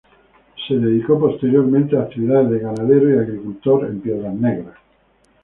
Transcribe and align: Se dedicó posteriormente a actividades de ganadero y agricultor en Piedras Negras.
Se 0.67 0.73
dedicó 0.77 1.19
posteriormente 1.19 1.95
a 1.95 2.01
actividades 2.01 2.49
de 2.49 2.57
ganadero 2.61 3.13
y 3.13 3.19
agricultor 3.19 3.85
en 3.85 4.01
Piedras 4.01 4.33
Negras. 4.33 4.77